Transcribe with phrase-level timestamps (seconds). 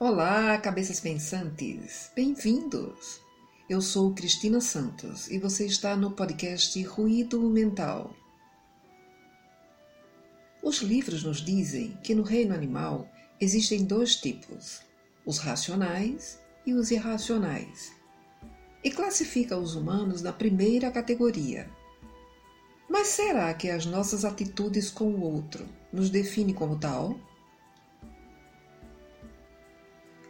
[0.00, 2.12] Olá, cabeças pensantes!
[2.14, 3.20] Bem-vindos!
[3.68, 8.14] Eu sou Cristina Santos e você está no podcast Ruído Mental.
[10.62, 14.82] Os livros nos dizem que no reino animal existem dois tipos,
[15.26, 17.90] os racionais e os irracionais,
[18.84, 21.68] e classifica os humanos na primeira categoria.
[22.88, 27.18] Mas será que as nossas atitudes com o outro nos definem como tal?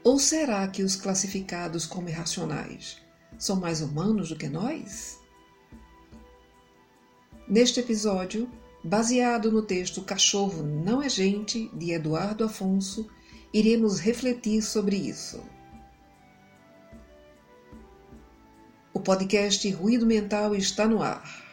[0.04, 2.98] Ou será que os classificados como irracionais
[3.36, 5.18] são mais humanos do que nós?
[7.48, 8.48] Neste episódio,
[8.84, 13.08] baseado no texto Cachorro Não é Gente, de Eduardo Afonso,
[13.52, 15.42] iremos refletir sobre isso.
[18.92, 21.47] O podcast Ruído Mental está no ar.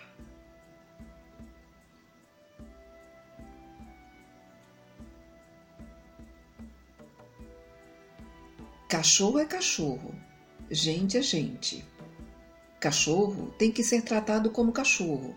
[8.87, 10.13] Cachorro é cachorro,
[10.69, 11.83] gente é gente.
[12.79, 15.35] Cachorro tem que ser tratado como cachorro,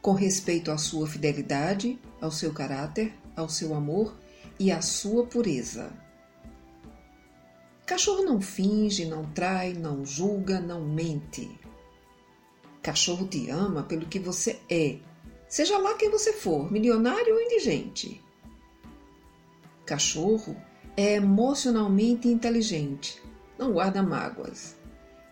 [0.00, 4.16] com respeito à sua fidelidade, ao seu caráter, ao seu amor
[4.56, 5.92] e à sua pureza.
[7.84, 11.50] Cachorro não finge, não trai, não julga, não mente.
[12.80, 15.00] Cachorro te ama pelo que você é,
[15.48, 18.22] seja lá quem você for, milionário ou indigente.
[19.84, 23.22] Cachorro é emocionalmente inteligente,
[23.58, 24.76] não guarda mágoas.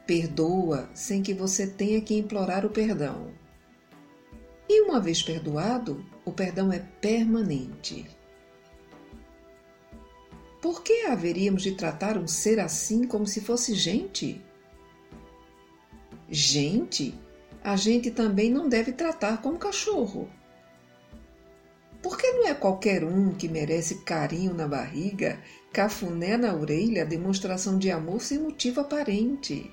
[0.07, 3.33] Perdoa sem que você tenha que implorar o perdão.
[4.69, 8.07] E uma vez perdoado, o perdão é permanente.
[10.61, 14.43] Por que haveríamos de tratar um ser assim como se fosse gente?
[16.29, 17.15] Gente,
[17.63, 20.29] a gente também não deve tratar como cachorro.
[22.03, 25.41] Porque não é qualquer um que merece carinho na barriga,
[25.73, 29.73] cafuné na orelha, demonstração de amor sem motivo aparente.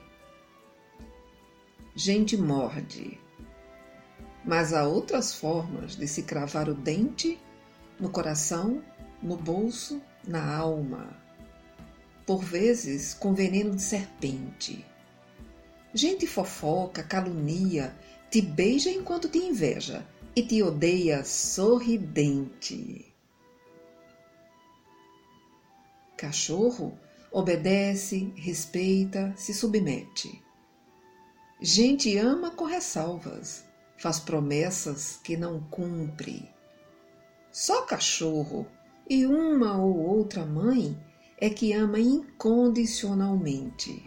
[1.95, 3.19] Gente morde.
[4.43, 7.39] Mas há outras formas de se cravar o dente
[7.99, 8.83] no coração,
[9.21, 11.15] no bolso, na alma.
[12.25, 14.83] Por vezes com veneno de serpente.
[15.93, 17.95] Gente fofoca, calunia,
[18.29, 20.05] te beija enquanto te inveja
[20.35, 23.15] e te odeia sorridente.
[26.17, 26.99] Cachorro
[27.31, 30.43] obedece, respeita, se submete.
[31.61, 33.63] Gente ama com ressalvas,
[33.97, 36.53] faz promessas que não cumpre.
[37.49, 38.67] Só cachorro
[39.09, 41.01] e uma ou outra mãe
[41.37, 44.03] é que ama incondicionalmente.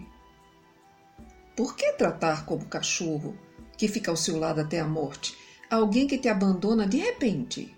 [1.56, 3.34] Por que tratar como cachorro
[3.78, 7.74] que fica ao seu lado até a morte alguém que te abandona de repente.